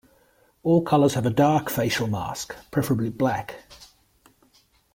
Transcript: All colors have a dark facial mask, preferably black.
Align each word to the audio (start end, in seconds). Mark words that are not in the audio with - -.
All 0.63 0.81
colors 0.81 1.13
have 1.13 1.27
a 1.27 1.29
dark 1.29 1.69
facial 1.69 2.07
mask, 2.07 2.55
preferably 2.71 3.11
black. 3.11 3.53